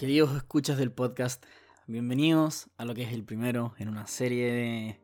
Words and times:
Queridos 0.00 0.34
escuchas 0.34 0.78
del 0.78 0.92
podcast, 0.92 1.44
bienvenidos 1.86 2.70
a 2.78 2.86
lo 2.86 2.94
que 2.94 3.02
es 3.02 3.12
el 3.12 3.22
primero 3.22 3.74
en 3.76 3.90
una 3.90 4.06
serie 4.06 4.50
de 4.50 5.00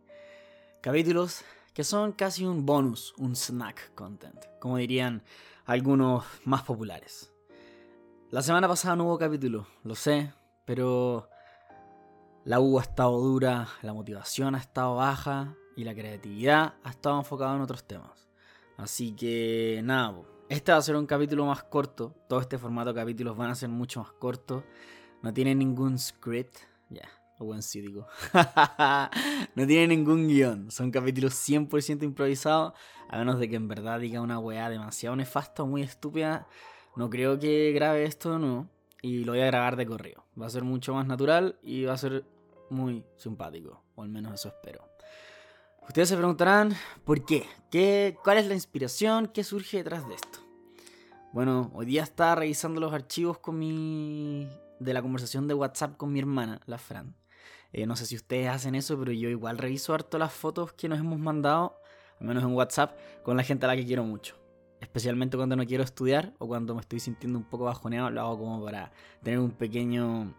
capítulos 0.81 1.43
que 1.75 1.85
son 1.85 2.13
casi 2.13 2.47
un 2.47 2.65
bonus, 2.65 3.13
un 3.19 3.37
snack 3.37 3.95
content, 3.95 4.43
como 4.59 4.79
dirían 4.79 5.23
algunos 5.67 6.25
más 6.47 6.63
populares. 6.63 7.31
La 8.31 8.41
semana 8.41 8.69
pasada 8.69 8.97
no 8.97 9.05
hubo 9.05 9.19
capítulo, 9.19 9.67
lo 9.85 9.95
sé, 9.95 10.33
pero 10.65 11.29
la 12.47 12.59
U 12.59 12.79
ha 12.79 12.83
estado 12.83 13.21
dura, 13.21 13.69
la 13.83 13.93
motivación 13.93 14.55
ha 14.55 14.61
estado 14.61 14.95
baja 14.95 15.55
y 15.77 15.85
la 15.85 15.95
creatividad 15.95 16.73
ha 16.83 16.89
estado 16.89 17.19
enfocada 17.19 17.55
en 17.55 17.61
otros 17.61 17.87
temas. 17.87 18.31
Así 18.79 19.15
que 19.15 19.83
nada, 19.85 20.15
este 20.49 20.71
va 20.71 20.79
a 20.79 20.83
ser 20.83 20.97
un 20.97 21.07
capítulo 21.07 21.45
más 21.45 21.65
corto. 21.65 22.15
Todo 22.29 22.41
este 22.41 22.59
formato 22.59 22.93
de 22.93 23.01
capítulos 23.01 23.37
van 23.37 23.51
a 23.51 23.55
ser 23.55 23.69
mucho 23.69 24.01
más 24.01 24.13
cortos. 24.13 24.63
No 25.23 25.33
tiene 25.35 25.55
ningún 25.55 25.99
script. 25.99 26.57
Ya, 26.89 27.09
buen 27.39 27.63
cítico. 27.63 28.07
no 29.55 29.67
tiene 29.67 29.89
ningún 29.89 30.29
guion. 30.29 30.71
Son 30.71 30.91
capítulos 30.93 31.35
100% 31.35 32.05
improvisados. 32.05 32.75
A 33.09 33.19
menos 33.19 33.41
de 33.41 33.49
que 33.49 33.57
en 33.57 33.67
verdad 33.67 33.99
diga 33.99 34.21
una 34.21 34.39
weá 34.39 34.71
demasiado 34.71 35.17
nefasta 35.17 35.65
o 35.65 35.67
muy 35.67 35.83
estúpida. 35.83 36.47
No 36.95 37.11
creo 37.11 37.39
que 37.39 37.73
grabe 37.73 38.05
esto 38.05 38.39
nuevo. 38.39 38.69
Y 39.03 39.25
lo 39.25 39.33
voy 39.33 39.41
a 39.41 39.47
grabar 39.47 39.77
de 39.77 39.87
correo. 39.87 40.25
Va 40.41 40.47
a 40.47 40.51
ser 40.51 40.63
mucho 40.63 40.95
más 40.95 41.07
natural 41.07 41.59
y 41.63 41.85
va 41.85 41.95
a 41.95 41.99
ser 41.99 42.25
muy 42.71 43.05
simpático. 43.17 43.83
O 43.97 44.03
al 44.03 44.09
menos 44.11 44.33
eso 44.35 44.49
espero. 44.49 44.96
Ustedes 45.87 46.09
se 46.09 46.17
preguntarán, 46.17 46.75
¿por 47.05 47.25
qué? 47.25 47.47
qué? 47.71 48.17
¿Cuál 48.23 48.39
es 48.39 48.47
la 48.47 48.55
inspiración? 48.55 49.29
¿Qué 49.29 49.45
surge 49.45 49.79
detrás 49.79 50.07
de 50.09 50.15
esto? 50.15 50.41
Bueno, 51.33 51.71
hoy 51.75 51.87
día 51.87 52.03
estaba 52.03 52.35
revisando 52.35 52.81
los 52.81 52.93
archivos 52.93 53.39
con 53.39 53.59
mi... 53.59 54.49
de 54.81 54.93
la 54.93 55.01
conversación 55.01 55.47
de 55.47 55.55
WhatsApp 55.55 55.97
con 55.97 56.13
mi 56.13 56.19
hermana, 56.19 56.61
la 56.67 56.79
Fran. 56.79 57.15
Eh, 57.73 57.87
no 57.87 57.95
sé 57.95 58.05
si 58.05 58.17
ustedes 58.17 58.49
hacen 58.49 58.75
eso, 58.75 58.99
pero 58.99 59.13
yo 59.13 59.29
igual 59.29 59.59
reviso 59.59 59.95
harto 59.95 60.19
las 60.19 60.33
fotos 60.33 60.73
que 60.73 60.89
nos 60.89 60.99
hemos 60.99 61.21
mandado, 61.21 61.79
al 62.21 62.27
menos 62.27 62.43
en 62.43 62.53
WhatsApp, 62.53 62.99
con 63.23 63.37
la 63.37 63.45
gente 63.45 63.65
a 63.65 63.69
la 63.69 63.77
que 63.77 63.87
quiero 63.87 64.03
mucho. 64.03 64.37
Especialmente 64.81 65.37
cuando 65.37 65.55
no 65.57 65.65
quiero 65.65 65.85
estudiar 65.85 66.35
o 66.39 66.49
cuando 66.49 66.75
me 66.75 66.81
estoy 66.81 66.99
sintiendo 67.01 67.39
un 67.39 67.45
poco 67.45 67.65
bajoneado, 67.65 68.11
lo 68.11 68.21
hago 68.21 68.39
como 68.39 68.65
para 68.65 68.93
tener 69.23 69.39
un 69.39 69.53
pequeño 69.53 70.35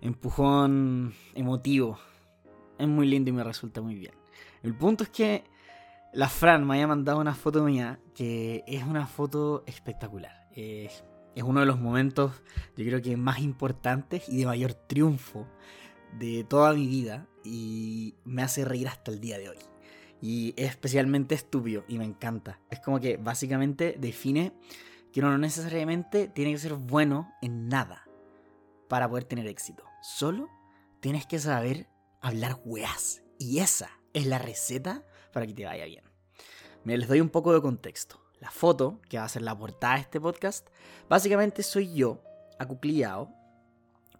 empujón 0.00 1.14
emotivo. 1.34 1.98
Es 2.78 2.86
muy 2.86 3.08
lindo 3.08 3.30
y 3.30 3.32
me 3.32 3.42
resulta 3.42 3.80
muy 3.80 3.96
bien. 3.96 4.23
El 4.62 4.74
punto 4.74 5.04
es 5.04 5.10
que 5.10 5.44
la 6.12 6.28
Fran 6.28 6.66
me 6.66 6.74
haya 6.74 6.86
mandado 6.86 7.20
una 7.20 7.34
foto 7.34 7.64
mía 7.64 7.98
que 8.14 8.64
es 8.66 8.84
una 8.84 9.06
foto 9.06 9.64
espectacular. 9.66 10.48
es 10.54 11.02
uno 11.42 11.60
de 11.60 11.66
los 11.66 11.80
momentos, 11.80 12.42
yo 12.76 12.84
creo 12.84 13.02
que 13.02 13.16
más 13.16 13.40
importantes 13.40 14.28
y 14.28 14.38
de 14.38 14.46
mayor 14.46 14.74
triunfo 14.74 15.48
de 16.18 16.44
toda 16.44 16.72
mi 16.72 16.86
vida 16.86 17.26
y 17.42 18.14
me 18.24 18.42
hace 18.42 18.64
reír 18.64 18.88
hasta 18.88 19.10
el 19.10 19.20
día 19.20 19.38
de 19.38 19.48
hoy. 19.48 19.58
Y 20.22 20.54
es 20.56 20.70
especialmente 20.70 21.34
estúpido 21.34 21.84
y 21.88 21.98
me 21.98 22.04
encanta. 22.04 22.60
Es 22.70 22.80
como 22.80 23.00
que 23.00 23.16
básicamente 23.16 23.96
define 23.98 24.52
que 25.12 25.20
uno 25.20 25.32
no 25.32 25.38
necesariamente 25.38 26.28
tiene 26.28 26.52
que 26.52 26.58
ser 26.58 26.74
bueno 26.74 27.32
en 27.42 27.68
nada 27.68 28.04
para 28.88 29.08
poder 29.08 29.24
tener 29.24 29.46
éxito. 29.46 29.84
Solo 30.00 30.48
tienes 31.00 31.26
que 31.26 31.38
saber 31.38 31.88
hablar 32.20 32.60
weas. 32.64 33.22
Y 33.38 33.58
esa 33.58 33.90
es 34.14 34.26
la 34.26 34.38
receta 34.38 35.04
para 35.32 35.46
que 35.46 35.52
te 35.52 35.66
vaya 35.66 35.84
bien. 35.84 36.04
Me 36.84 36.96
les 36.96 37.08
doy 37.08 37.20
un 37.20 37.28
poco 37.28 37.52
de 37.52 37.60
contexto. 37.60 38.20
La 38.40 38.50
foto, 38.50 39.00
que 39.08 39.18
va 39.18 39.24
a 39.24 39.28
ser 39.28 39.42
la 39.42 39.56
portada 39.56 39.94
de 39.94 40.00
este 40.02 40.20
podcast, 40.20 40.68
básicamente 41.08 41.62
soy 41.62 41.94
yo, 41.94 42.22
acuclillado, 42.58 43.30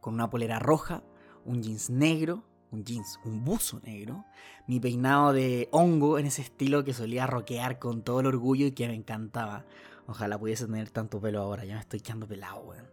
con 0.00 0.14
una 0.14 0.30
polera 0.30 0.58
roja, 0.58 1.02
un 1.44 1.62
jeans 1.62 1.90
negro, 1.90 2.44
un 2.70 2.84
jeans, 2.84 3.20
un 3.24 3.44
buzo 3.44 3.80
negro, 3.84 4.24
mi 4.66 4.80
peinado 4.80 5.32
de 5.32 5.68
hongo 5.72 6.18
en 6.18 6.26
ese 6.26 6.42
estilo 6.42 6.84
que 6.84 6.92
solía 6.92 7.26
rockear 7.26 7.78
con 7.78 8.02
todo 8.02 8.20
el 8.20 8.26
orgullo 8.26 8.66
y 8.66 8.72
que 8.72 8.88
me 8.88 8.94
encantaba. 8.94 9.64
Ojalá 10.06 10.38
pudiese 10.38 10.66
tener 10.66 10.90
tanto 10.90 11.20
pelo 11.20 11.40
ahora, 11.40 11.64
ya 11.64 11.74
me 11.74 11.80
estoy 11.80 12.00
quedando 12.00 12.26
pelado, 12.26 12.60
weón. 12.60 12.86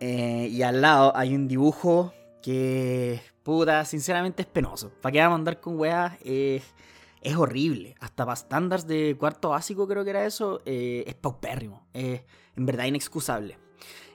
Eh, 0.00 0.48
y 0.50 0.62
al 0.62 0.80
lado 0.80 1.16
hay 1.16 1.34
un 1.34 1.48
dibujo 1.48 2.12
que, 2.44 3.22
puta, 3.42 3.86
sinceramente 3.86 4.42
es 4.42 4.48
penoso. 4.48 4.90
¿Para 5.00 5.12
qué 5.14 5.20
vamos 5.20 5.36
a 5.36 5.38
andar 5.38 5.60
con 5.60 5.78
weas? 5.78 6.12
es 6.22 7.36
horrible. 7.38 7.94
Hasta 8.00 8.26
para 8.26 8.34
estándares 8.34 8.86
de 8.86 9.16
cuarto 9.18 9.48
básico, 9.48 9.88
creo 9.88 10.04
que 10.04 10.10
era 10.10 10.26
eso, 10.26 10.60
eh, 10.66 11.04
es 11.06 11.14
paupérrimo. 11.14 11.86
Es 11.94 12.20
en 12.54 12.66
verdad 12.66 12.84
inexcusable. 12.84 13.58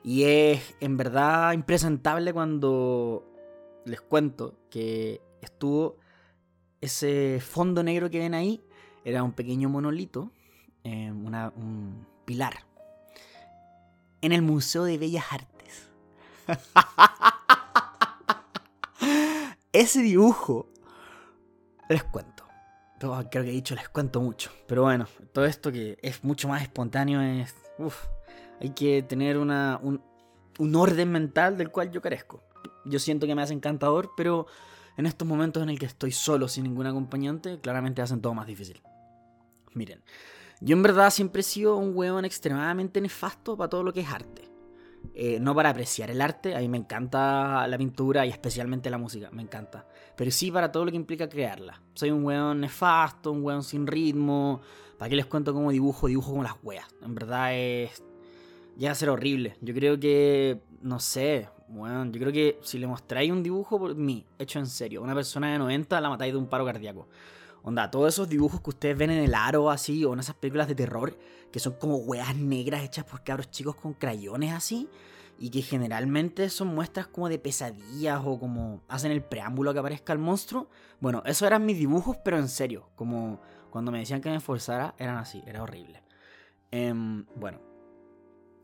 Y 0.04 0.26
es 0.26 0.76
en 0.80 0.96
verdad 0.96 1.54
impresentable 1.54 2.32
cuando 2.32 3.26
les 3.86 4.00
cuento 4.00 4.60
que 4.70 5.22
estuvo 5.42 5.98
ese 6.82 7.40
fondo 7.42 7.82
negro 7.82 8.12
que 8.12 8.20
ven 8.20 8.36
ahí. 8.36 8.64
Era 9.04 9.24
un 9.24 9.34
pequeño 9.34 9.70
monolito, 9.70 10.32
eh, 10.84 11.12
un 11.12 12.06
pilar, 12.26 12.68
en 14.22 14.34
el 14.34 14.44
Museo 14.44 14.84
de 14.84 15.00
Bellas 15.00 15.26
Artes. 15.32 15.90
Ese 19.80 20.02
dibujo, 20.02 20.68
les 21.88 22.04
cuento. 22.04 22.44
Creo 23.00 23.30
que 23.30 23.40
he 23.40 23.44
dicho 23.44 23.76
les 23.76 23.88
cuento 23.88 24.20
mucho. 24.20 24.52
Pero 24.68 24.82
bueno, 24.82 25.08
todo 25.32 25.46
esto 25.46 25.72
que 25.72 25.98
es 26.02 26.22
mucho 26.22 26.50
más 26.50 26.62
espontáneo 26.62 27.22
es... 27.22 27.56
Uf, 27.78 27.96
hay 28.60 28.72
que 28.72 29.04
tener 29.04 29.38
una, 29.38 29.80
un, 29.82 30.04
un 30.58 30.76
orden 30.76 31.10
mental 31.10 31.58
del 31.58 31.72
cual 31.72 31.92
yo 31.92 32.02
carezco. 32.02 32.44
Yo 32.84 33.00
siento 33.00 33.26
que 33.26 33.36
me 33.36 33.42
hace 33.42 33.54
encantador, 33.54 34.12
pero 34.18 34.48
en 34.98 35.06
estos 35.06 35.26
momentos 35.26 35.64
en 35.64 35.70
el 35.70 35.80
que 35.80 35.86
estoy 35.86 36.12
solo, 36.12 36.50
sin 36.50 36.66
ningún 36.66 36.86
acompañante, 36.86 37.62
claramente 37.62 38.02
hacen 38.02 38.20
todo 38.20 38.34
más 38.34 38.48
difícil. 38.48 38.82
Miren, 39.76 40.04
yo 40.60 40.76
en 40.76 40.84
verdad 40.84 41.10
siempre 41.10 41.40
he 41.40 41.44
sido 41.44 41.78
un 41.78 41.96
hueón 41.96 42.26
extremadamente 42.26 43.00
nefasto 43.00 43.56
para 43.56 43.70
todo 43.70 43.84
lo 43.84 43.94
que 43.94 44.02
es 44.02 44.10
arte. 44.10 44.49
Eh, 45.14 45.40
no 45.40 45.54
para 45.54 45.70
apreciar 45.70 46.10
el 46.12 46.22
arte, 46.22 46.56
a 46.56 46.60
mí 46.60 46.70
me 46.70 46.78
encanta 46.78 47.68
la 47.68 47.78
pintura 47.78 48.26
y 48.26 48.30
especialmente 48.30 48.90
la 48.90 48.98
música, 48.98 49.30
me 49.32 49.42
encanta. 49.42 49.86
Pero 50.16 50.32
sí 50.32 50.52
para 50.52 50.72
todo 50.72 50.86
lo 50.86 50.92
que 50.92 50.98
implica 50.98 51.28
crearla. 51.28 51.82
Soy 51.94 52.12
un 52.12 52.24
weón 52.24 52.62
nefasto, 52.62 53.32
un 53.32 53.44
weón 53.44 53.64
sin 53.64 53.88
ritmo. 53.88 54.62
¿Para 54.98 55.10
qué 55.10 55.16
les 55.16 55.26
cuento 55.26 55.54
cómo 55.54 55.72
dibujo? 55.72 56.08
Dibujo 56.08 56.32
como 56.32 56.44
las 56.44 56.56
weas. 56.64 56.88
En 57.02 57.16
verdad 57.16 57.54
es. 57.54 58.04
Llega 58.78 58.92
a 58.92 58.96
ser 58.96 59.10
horrible. 59.10 59.58
Yo 59.62 59.74
creo 59.74 60.00
que. 60.00 60.62
No 60.82 61.00
sé. 61.00 61.50
Bueno, 61.70 62.06
yo 62.12 62.20
creo 62.20 62.32
que 62.32 62.60
si 62.62 62.80
le 62.80 62.88
mostráis 62.88 63.32
un 63.32 63.44
dibujo 63.44 63.78
por 63.78 63.96
mí, 63.96 64.26
hecho 64.40 64.60
en 64.60 64.68
serio, 64.68 65.02
una 65.02 65.14
persona 65.14 65.52
de 65.52 65.60
90 65.60 66.02
la 66.02 66.10
matáis 66.10 66.34
de 66.34 66.40
un 66.40 66.48
paro 66.48 66.66
cardíaco. 66.66 67.08
Onda, 67.64 67.92
todos 67.92 68.14
esos 68.14 68.30
dibujos 68.30 68.62
que 68.62 68.70
ustedes 68.70 68.98
ven 68.98 69.12
en 69.12 69.24
el 69.24 69.36
aro 69.36 69.70
así, 69.70 70.06
o 70.06 70.14
en 70.14 70.20
esas 70.20 70.36
películas 70.36 70.68
de 70.68 70.76
terror, 70.76 71.18
que 71.52 71.60
son 71.60 71.74
como 71.74 71.98
weas 71.98 72.36
negras 72.36 72.84
hechas 72.84 73.06
por 73.06 73.24
cabros 73.24 73.52
chicos 73.52 73.76
con 73.76 73.94
crayones 73.94 74.54
así, 74.54 74.88
y 75.38 75.50
que 75.50 75.62
generalmente 75.62 76.50
son 76.50 76.70
muestras 76.70 77.08
como 77.08 77.30
de 77.30 77.40
pesadillas 77.40 78.22
o 78.26 78.40
como 78.40 78.82
hacen 78.88 79.12
el 79.12 79.24
preámbulo 79.24 79.74
que 79.74 79.80
aparezca 79.80 80.14
el 80.14 80.20
monstruo. 80.20 80.70
Bueno, 81.00 81.24
esos 81.26 81.48
eran 81.48 81.66
mis 81.66 81.78
dibujos, 81.78 82.18
pero 82.24 82.38
en 82.38 82.50
serio, 82.50 82.90
como 82.96 83.40
cuando 83.70 83.92
me 83.92 84.00
decían 84.00 84.22
que 84.22 84.30
me 84.30 84.38
esforzara, 84.38 84.96
eran 84.98 85.18
así, 85.18 85.42
era 85.46 85.64
horrible. 85.64 86.04
Em, 86.72 87.26
bueno, 87.36 87.60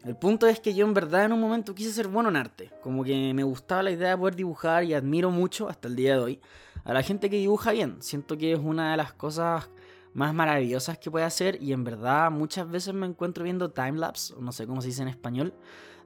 el 0.03 0.17
punto 0.17 0.47
es 0.47 0.59
que 0.59 0.73
yo 0.73 0.85
en 0.85 0.93
verdad 0.93 1.25
en 1.25 1.33
un 1.33 1.39
momento 1.39 1.73
quise 1.73 1.91
ser 1.91 2.07
bueno 2.07 2.29
en 2.29 2.35
arte, 2.35 2.71
como 2.81 3.03
que 3.03 3.33
me 3.33 3.43
gustaba 3.43 3.83
la 3.83 3.91
idea 3.91 4.09
de 4.09 4.17
poder 4.17 4.35
dibujar 4.35 4.83
y 4.83 4.93
admiro 4.93 5.31
mucho 5.31 5.69
hasta 5.69 5.87
el 5.87 5.95
día 5.95 6.15
de 6.15 6.21
hoy 6.21 6.41
a 6.85 6.93
la 6.93 7.03
gente 7.03 7.29
que 7.29 7.37
dibuja 7.37 7.71
bien. 7.73 7.97
Siento 7.99 8.37
que 8.37 8.53
es 8.53 8.59
una 8.59 8.91
de 8.91 8.97
las 8.97 9.11
cosas 9.11 9.69
más 10.13 10.33
maravillosas 10.33 10.97
que 10.97 11.11
puede 11.11 11.25
hacer 11.25 11.61
y 11.61 11.73
en 11.73 11.83
verdad 11.83 12.31
muchas 12.31 12.69
veces 12.69 12.93
me 12.93 13.05
encuentro 13.05 13.43
viendo 13.43 13.71
timelapse, 13.71 14.33
no 14.39 14.53
sé 14.53 14.65
cómo 14.65 14.81
se 14.81 14.87
dice 14.87 15.01
en 15.01 15.09
español, 15.09 15.53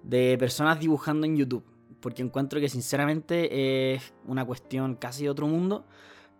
de 0.02 0.36
personas 0.40 0.80
dibujando 0.80 1.28
en 1.28 1.38
YouTube, 1.38 1.64
porque 2.00 2.24
encuentro 2.24 2.60
que 2.60 2.70
sinceramente 2.70 3.94
es 3.94 4.14
una 4.26 4.44
cuestión 4.46 4.96
casi 4.96 5.26
de 5.26 5.30
otro 5.30 5.46
mundo 5.48 5.86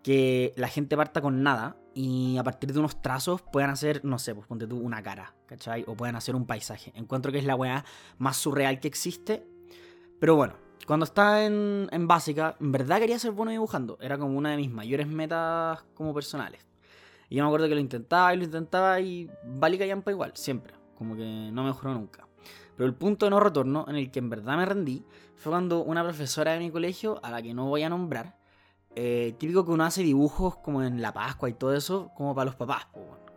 que 0.02 0.52
la 0.56 0.66
gente 0.68 0.96
parta 0.96 1.20
con 1.20 1.42
nada 1.42 1.76
y 1.94 2.36
a 2.38 2.42
partir 2.42 2.72
de 2.72 2.78
unos 2.78 3.00
trazos 3.02 3.42
puedan 3.42 3.70
hacer, 3.70 4.04
no 4.04 4.18
sé, 4.18 4.34
pues 4.34 4.46
ponte 4.46 4.66
tú 4.66 4.78
una 4.78 5.02
cara, 5.02 5.34
¿cachai? 5.46 5.84
O 5.86 5.94
puedan 5.94 6.16
hacer 6.16 6.34
un 6.34 6.46
paisaje. 6.46 6.92
Encuentro 6.94 7.30
que 7.30 7.38
es 7.38 7.44
la 7.44 7.54
weá 7.54 7.84
más 8.18 8.36
surreal 8.36 8.80
que 8.80 8.88
existe. 8.88 9.46
Pero 10.18 10.36
bueno, 10.36 10.54
cuando 10.90 11.04
estaba 11.04 11.44
en, 11.44 12.08
básica, 12.08 12.56
en 12.58 12.72
verdad 12.72 12.98
quería 12.98 13.16
ser 13.16 13.30
bueno 13.30 13.52
dibujando. 13.52 13.96
Era 14.00 14.18
como 14.18 14.36
una 14.36 14.50
de 14.50 14.56
mis 14.56 14.72
mayores 14.72 15.06
metas 15.06 15.84
como 15.94 16.12
personales. 16.12 16.66
Y 17.28 17.36
yo 17.36 17.44
me 17.44 17.46
acuerdo 17.46 17.68
que 17.68 17.76
lo 17.76 17.80
intentaba 17.80 18.34
y 18.34 18.38
lo 18.38 18.42
intentaba 18.42 18.98
y 18.98 19.30
valí 19.44 19.78
yampa 19.78 20.10
igual, 20.10 20.32
siempre. 20.34 20.74
Como 20.96 21.14
que 21.14 21.50
no 21.52 21.62
mejoró 21.62 21.94
nunca. 21.94 22.26
Pero 22.76 22.88
el 22.88 22.94
punto 22.96 23.24
de 23.24 23.30
no 23.30 23.38
retorno 23.38 23.86
en 23.86 23.94
el 23.94 24.10
que 24.10 24.18
en 24.18 24.30
verdad 24.30 24.56
me 24.56 24.66
rendí 24.66 25.04
fue 25.36 25.52
cuando 25.52 25.84
una 25.84 26.02
profesora 26.02 26.54
de 26.54 26.58
mi 26.58 26.72
colegio, 26.72 27.20
a 27.22 27.30
la 27.30 27.40
que 27.40 27.54
no 27.54 27.66
voy 27.66 27.84
a 27.84 27.88
nombrar, 27.88 28.36
eh, 28.96 29.36
típico 29.38 29.64
que 29.64 29.70
uno 29.70 29.84
hace 29.84 30.02
dibujos 30.02 30.56
como 30.56 30.82
en 30.82 31.00
la 31.00 31.12
Pascua 31.12 31.48
y 31.48 31.52
todo 31.52 31.72
eso, 31.72 32.10
como 32.16 32.34
para 32.34 32.46
los 32.46 32.56
papás. 32.56 32.88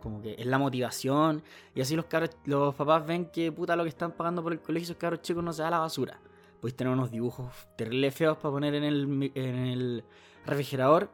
como 0.02 0.20
que 0.20 0.34
es 0.36 0.46
la 0.46 0.58
motivación. 0.58 1.44
Y 1.72 1.82
así 1.82 1.94
los, 1.94 2.06
los 2.46 2.74
papás 2.74 3.06
ven 3.06 3.26
que 3.26 3.52
puta 3.52 3.76
lo 3.76 3.84
que 3.84 3.90
están 3.90 4.10
pagando 4.10 4.42
por 4.42 4.52
el 4.52 4.60
colegio, 4.60 4.86
esos 4.86 4.96
cabros 4.96 5.22
chicos 5.22 5.44
no 5.44 5.52
se 5.52 5.62
da 5.62 5.70
la 5.70 5.78
basura 5.78 6.18
Podéis 6.64 6.76
tener 6.76 6.94
unos 6.94 7.10
dibujos 7.10 7.52
terribles 7.76 8.14
feos 8.14 8.38
para 8.38 8.50
poner 8.50 8.74
en 8.74 8.84
el, 8.84 9.32
en 9.34 9.54
el 9.54 10.04
refrigerador. 10.46 11.10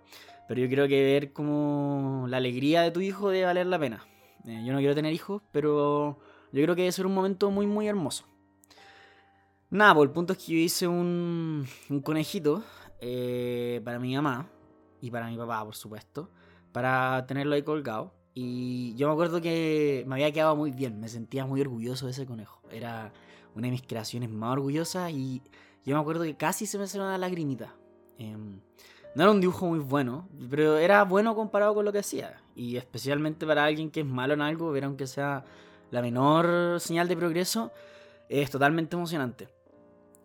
Pero 0.47 0.61
yo 0.61 0.69
creo 0.69 0.87
que 0.87 1.02
ver 1.02 1.32
como 1.32 2.26
la 2.29 2.37
alegría 2.37 2.82
de 2.82 2.93
tu 2.93 3.00
hijo 3.00 3.31
debe 3.31 3.47
valer 3.47 3.67
la 3.67 3.76
pena. 3.76 4.06
Eh, 4.47 4.62
yo 4.64 4.73
no 4.73 4.79
quiero 4.79 4.94
tener 4.94 5.12
hijos, 5.12 5.43
pero 5.50 6.20
yo 6.52 6.62
creo 6.62 6.76
que 6.76 6.82
debe 6.82 6.93
ser 6.93 7.05
un 7.05 7.14
momento 7.14 7.50
muy, 7.50 7.67
muy 7.67 7.88
hermoso. 7.88 8.26
Nada, 9.70 9.93
pues 9.93 10.06
el 10.06 10.12
punto 10.12 10.35
es 10.35 10.38
que 10.38 10.52
yo 10.52 10.58
hice 10.58 10.87
un, 10.87 11.67
un 11.88 12.00
conejito 12.00 12.62
eh, 13.00 13.81
para 13.85 13.99
mi 13.99 14.14
mamá 14.14 14.49
y 15.00 15.11
para 15.11 15.26
mi 15.26 15.37
papá, 15.37 15.64
por 15.64 15.75
supuesto, 15.75 16.31
para 16.70 17.26
tenerlo 17.26 17.56
ahí 17.56 17.64
colgado. 17.64 18.14
Y 18.35 18.94
yo 18.94 19.08
me 19.08 19.14
acuerdo 19.14 19.41
que 19.41 20.05
me 20.06 20.14
había 20.14 20.31
quedado 20.31 20.55
muy 20.55 20.70
bien, 20.70 21.00
me 21.00 21.08
sentía 21.08 21.44
muy 21.44 21.61
orgulloso 21.61 22.06
de 22.06 22.12
ese 22.12 22.25
conejo. 22.25 22.62
Era 22.70 23.12
una 23.55 23.67
de 23.67 23.73
mis 23.73 23.82
creaciones 23.82 24.31
más 24.31 24.52
orgullosas 24.52 25.11
y 25.12 25.43
yo 25.85 25.94
me 25.94 26.00
acuerdo 26.00 26.25
que 26.25 26.37
casi 26.37 26.67
se 26.67 26.79
me 26.79 26.87
salió 26.87 27.06
una 27.06 27.19
lagrimita. 27.19 27.75
Em, 28.19 28.61
no 29.14 29.23
era 29.23 29.32
un 29.32 29.41
dibujo 29.41 29.67
muy 29.67 29.79
bueno, 29.79 30.29
pero 30.50 30.76
era 30.76 31.05
bueno 31.05 31.35
comparado 31.35 31.75
con 31.75 31.85
lo 31.85 31.93
que 31.93 31.99
hacía. 31.99 32.41
Y 32.55 32.76
especialmente 32.76 33.47
para 33.47 33.64
alguien 33.64 33.91
que 33.91 34.00
es 34.00 34.06
malo 34.06 34.35
en 34.35 34.41
algo, 34.41 34.70
ver 34.70 34.85
aunque 34.85 35.06
sea 35.06 35.44
la 35.91 36.02
menor 36.02 36.81
señal 36.81 37.08
de 37.08 37.17
progreso, 37.17 37.73
es 38.29 38.50
totalmente 38.50 38.94
emocionante. 38.94 39.49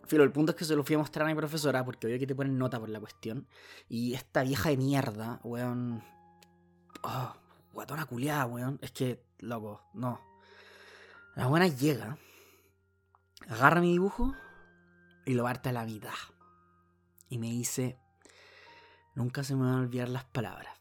Filo, 0.04 0.22
el 0.22 0.30
punto 0.30 0.52
es 0.52 0.56
que 0.56 0.64
se 0.64 0.76
lo 0.76 0.84
fui 0.84 0.94
a 0.94 0.98
mostrar 0.98 1.26
a 1.26 1.28
mi 1.28 1.34
profesora 1.34 1.84
porque 1.84 2.06
veo 2.06 2.18
que 2.18 2.26
te 2.28 2.34
ponen 2.34 2.56
nota 2.56 2.78
por 2.78 2.88
la 2.88 3.00
cuestión. 3.00 3.48
Y 3.88 4.14
esta 4.14 4.42
vieja 4.42 4.68
de 4.68 4.76
mierda, 4.76 5.40
weón. 5.42 6.04
Oh, 7.02 7.34
guatona 7.72 8.06
culiada, 8.06 8.46
weón. 8.46 8.78
Es 8.82 8.92
que, 8.92 9.24
loco, 9.40 9.82
no. 9.94 10.20
La 11.34 11.48
buena 11.48 11.66
llega, 11.66 12.16
agarra 13.48 13.80
mi 13.80 13.92
dibujo 13.92 14.34
y 15.24 15.34
lo 15.34 15.44
parte 15.44 15.68
a 15.68 15.72
la 15.72 15.84
mitad. 15.84 16.14
Y 17.28 17.38
me 17.38 17.48
dice, 17.48 17.98
nunca 19.14 19.44
se 19.44 19.54
me 19.54 19.62
van 19.62 19.74
a 19.74 19.80
olvidar 19.80 20.08
las 20.08 20.24
palabras. 20.24 20.74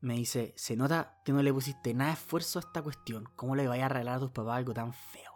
Me 0.00 0.14
dice, 0.14 0.54
se 0.56 0.76
nota 0.76 1.20
que 1.24 1.32
no 1.32 1.42
le 1.42 1.52
pusiste 1.52 1.92
nada 1.92 2.10
de 2.10 2.14
esfuerzo 2.14 2.58
a 2.58 2.62
esta 2.62 2.82
cuestión. 2.82 3.28
¿Cómo 3.36 3.54
le 3.54 3.68
vaya 3.68 3.82
a 3.82 3.86
arreglar 3.86 4.16
a 4.16 4.20
tus 4.20 4.30
papás 4.30 4.56
algo 4.56 4.72
tan 4.72 4.94
feo? 4.94 5.32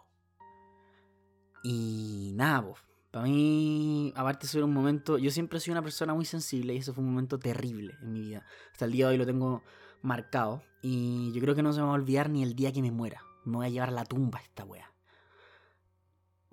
Y 1.63 2.31
nada, 2.35 2.63
pues. 2.63 2.81
Para 3.11 3.27
mí, 3.27 4.11
aparte 4.17 4.45
de 4.45 4.51
ser 4.51 4.63
un 4.63 4.73
momento, 4.73 5.17
yo 5.17 5.31
siempre 5.31 5.59
sido 5.61 5.73
una 5.73 5.81
persona 5.81 6.13
muy 6.13 6.25
sensible 6.25 6.73
y 6.73 6.77
eso 6.77 6.93
fue 6.93 7.01
un 7.01 7.11
momento 7.11 7.39
terrible 7.39 7.95
en 8.01 8.11
mi 8.11 8.19
vida. 8.19 8.45
Hasta 8.73 8.85
el 8.85 8.91
día 8.91 9.05
de 9.05 9.13
hoy 9.13 9.17
lo 9.17 9.25
tengo 9.25 9.63
marcado 10.01 10.63
y 10.81 11.31
yo 11.31 11.39
creo 11.39 11.55
que 11.55 11.63
no 11.63 11.71
se 11.71 11.79
me 11.79 11.85
va 11.85 11.93
a 11.93 11.95
olvidar 11.95 12.29
ni 12.29 12.43
el 12.43 12.55
día 12.55 12.73
que 12.73 12.81
me 12.81 12.91
muera. 12.91 13.21
Me 13.45 13.55
voy 13.55 13.67
a 13.67 13.69
llevar 13.69 13.89
a 13.89 13.93
la 13.93 14.03
tumba 14.03 14.41
esta 14.41 14.65
wea 14.65 14.94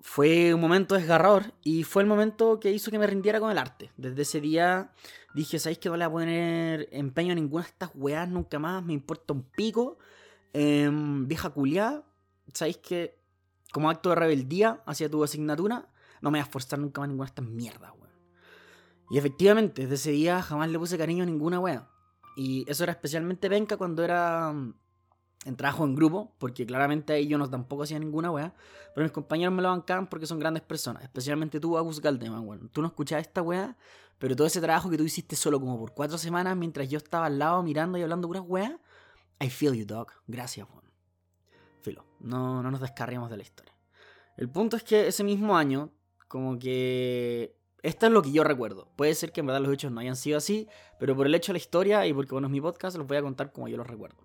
fue 0.05 0.53
un 0.53 0.59
momento 0.59 0.95
desgarrador 0.95 1.53
y 1.63 1.83
fue 1.83 2.03
el 2.03 2.09
momento 2.09 2.59
que 2.59 2.69
hizo 2.71 2.91
que 2.91 2.99
me 2.99 3.07
rindiera 3.07 3.39
con 3.39 3.49
el 3.49 3.57
arte. 3.57 3.89
Desde 3.95 4.23
ese 4.23 4.41
día 4.41 4.91
dije, 5.33 5.59
¿sabéis 5.59 5.79
que 5.79 5.87
no 5.87 5.95
le 5.95 6.05
voy 6.05 6.23
a 6.23 6.25
poner 6.25 6.89
empeño 6.91 7.31
a 7.31 7.35
ninguna 7.35 7.63
de 7.63 7.69
estas 7.69 7.89
weas 7.95 8.27
nunca 8.27 8.59
más? 8.59 8.83
Me 8.83 8.91
importa 8.91 9.31
un 9.31 9.43
pico. 9.43 9.97
Em, 10.51 11.25
vieja 11.25 11.51
culiada, 11.51 12.03
¿sabéis 12.53 12.77
que 12.77 13.17
como 13.71 13.89
acto 13.89 14.09
de 14.09 14.15
rebeldía 14.15 14.83
hacia 14.85 15.09
tu 15.09 15.23
asignatura, 15.23 15.87
no 16.21 16.31
me 16.31 16.37
voy 16.37 16.39
a 16.41 16.47
esforzar 16.47 16.79
nunca 16.79 16.99
más 16.99 17.07
ninguna 17.07 17.27
de 17.27 17.29
estas 17.29 17.45
mierdas, 17.45 17.91
weón? 17.93 18.13
Y 19.09 19.17
efectivamente, 19.17 19.83
desde 19.83 19.95
ese 19.95 20.11
día 20.11 20.41
jamás 20.41 20.69
le 20.69 20.77
puse 20.79 20.97
cariño 20.97 21.23
a 21.23 21.27
ninguna 21.27 21.61
wea. 21.61 21.87
Y 22.35 22.69
eso 22.69 22.83
era 22.83 22.91
especialmente 22.91 23.49
penca 23.49 23.77
cuando 23.77 24.03
era 24.03 24.53
en 25.45 25.55
trabajo 25.55 25.85
en 25.85 25.95
grupo, 25.95 26.33
porque 26.37 26.65
claramente 26.65 27.15
ellos 27.17 27.39
no 27.39 27.49
tampoco 27.49 27.83
hacían 27.83 28.01
ninguna 28.01 28.31
weá, 28.31 28.53
pero 28.93 29.05
mis 29.05 29.11
compañeros 29.11 29.53
me 29.53 29.61
lo 29.61 29.69
bancaban 29.69 30.07
porque 30.07 30.25
son 30.25 30.39
grandes 30.39 30.63
personas, 30.63 31.03
especialmente 31.03 31.59
tú, 31.59 31.77
Agus 31.77 31.99
Galdeman, 31.99 32.47
weón. 32.47 32.69
Tú 32.69 32.81
no 32.81 32.87
escuchabas 32.87 33.25
esta 33.25 33.41
weá, 33.41 33.75
pero 34.19 34.35
todo 34.35 34.47
ese 34.47 34.61
trabajo 34.61 34.89
que 34.89 34.97
tú 34.97 35.03
hiciste 35.03 35.35
solo 35.35 35.59
como 35.59 35.77
por 35.77 35.93
cuatro 35.93 36.17
semanas 36.17 36.55
mientras 36.55 36.89
yo 36.89 36.97
estaba 36.97 37.25
al 37.25 37.39
lado 37.39 37.63
mirando 37.63 37.97
y 37.97 38.01
hablando 38.01 38.27
puras 38.27 38.43
weá, 38.45 38.79
I 39.39 39.49
feel 39.49 39.73
you, 39.73 39.85
dog. 39.85 40.07
Gracias, 40.27 40.67
weón. 40.69 40.83
Filo, 41.81 42.05
no, 42.19 42.63
no 42.63 42.71
nos 42.71 42.81
descarriamos 42.81 43.29
de 43.29 43.37
la 43.37 43.43
historia. 43.43 43.73
El 44.37 44.49
punto 44.49 44.77
es 44.77 44.83
que 44.83 45.07
ese 45.07 45.23
mismo 45.23 45.57
año, 45.57 45.91
como 46.27 46.57
que 46.57 47.55
esto 47.83 48.05
es 48.05 48.11
lo 48.11 48.21
que 48.21 48.31
yo 48.31 48.43
recuerdo. 48.43 48.87
Puede 48.95 49.13
ser 49.13 49.31
que 49.31 49.41
en 49.41 49.47
verdad 49.47 49.61
los 49.61 49.73
hechos 49.73 49.91
no 49.91 49.99
hayan 49.99 50.15
sido 50.15 50.37
así, 50.37 50.67
pero 50.99 51.15
por 51.15 51.27
el 51.27 51.35
hecho 51.35 51.51
de 51.51 51.55
la 51.55 51.63
historia 51.63 52.07
y 52.07 52.13
porque 52.13 52.31
bueno 52.31 52.47
es 52.47 52.51
mi 52.51 52.61
podcast, 52.61 52.97
los 52.97 53.05
voy 53.05 53.17
a 53.17 53.21
contar 53.21 53.51
como 53.51 53.67
yo 53.67 53.75
los 53.75 53.85
recuerdo. 53.85 54.23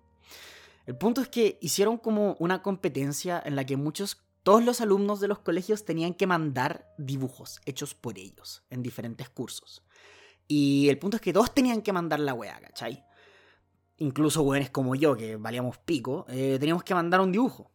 El 0.89 0.97
punto 0.97 1.21
es 1.21 1.27
que 1.29 1.59
hicieron 1.61 1.99
como 1.99 2.35
una 2.39 2.63
competencia 2.63 3.39
en 3.45 3.55
la 3.55 3.63
que 3.63 3.77
muchos, 3.77 4.23
todos 4.41 4.65
los 4.65 4.81
alumnos 4.81 5.19
de 5.19 5.27
los 5.27 5.37
colegios 5.37 5.85
tenían 5.85 6.15
que 6.15 6.25
mandar 6.25 6.91
dibujos 6.97 7.61
hechos 7.67 7.93
por 7.93 8.17
ellos 8.17 8.63
en 8.71 8.81
diferentes 8.81 9.29
cursos. 9.29 9.83
Y 10.47 10.89
el 10.89 10.97
punto 10.97 11.17
es 11.17 11.21
que 11.21 11.31
todos 11.31 11.53
tenían 11.53 11.83
que 11.83 11.93
mandar 11.93 12.19
la 12.19 12.33
wea, 12.33 12.59
¿cachai? 12.59 13.05
Incluso 13.97 14.41
weones 14.41 14.71
como 14.71 14.95
yo, 14.95 15.15
que 15.15 15.35
valíamos 15.35 15.77
pico, 15.77 16.25
eh, 16.27 16.57
teníamos 16.59 16.83
que 16.83 16.95
mandar 16.95 17.21
un 17.21 17.31
dibujo. 17.31 17.69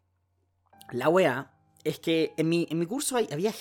La 0.90 1.08
wea 1.08 1.55
es 1.84 2.00
que 2.00 2.34
en 2.37 2.49
mi, 2.49 2.66
en 2.69 2.81
mi 2.81 2.87
curso 2.87 3.16
había, 3.16 3.55